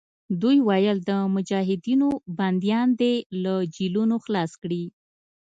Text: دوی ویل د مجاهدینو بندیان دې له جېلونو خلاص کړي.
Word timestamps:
دوی 0.41 0.57
ویل 0.67 0.97
د 1.09 1.11
مجاهدینو 1.35 2.09
بندیان 2.37 2.87
دې 3.01 3.13
له 3.43 3.53
جېلونو 3.75 4.15
خلاص 4.25 4.51
کړي. 4.63 4.83